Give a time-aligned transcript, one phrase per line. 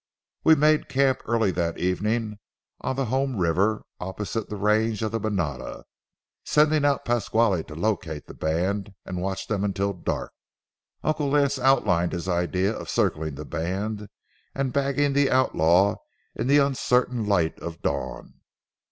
[0.43, 2.39] We made camp early that evening
[2.79, 5.83] on the home river, opposite the range of the manada.
[6.43, 10.33] Sending out Pasquale to locate the band and watch them until dark,
[11.03, 14.07] Uncle Lance outlined his idea of circling the band
[14.55, 15.97] and bagging the outlaw
[16.33, 18.41] in the uncertain light of dawn.